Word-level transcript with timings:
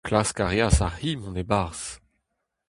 Klask 0.07 0.37
a 0.43 0.45
reas 0.51 0.77
ar 0.85 0.93
c'hi 0.97 1.11
mont 1.17 1.41
e-barzh. 1.43 1.85